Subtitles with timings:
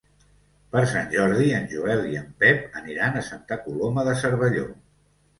[0.75, 4.65] Per Sant Jordi en Joel i en Pep aniran a Santa Coloma de Cervelló.